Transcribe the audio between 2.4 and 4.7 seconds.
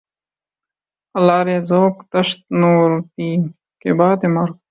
نوردی! کہ بعدِ مرگ